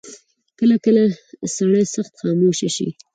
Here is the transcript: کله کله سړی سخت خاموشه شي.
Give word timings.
کله 0.59 0.75
کله 0.85 1.03
سړی 1.55 1.83
سخت 1.95 2.13
خاموشه 2.21 2.69
شي. 2.75 2.87